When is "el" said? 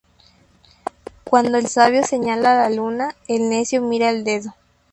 1.59-1.67, 3.27-3.51, 4.09-4.23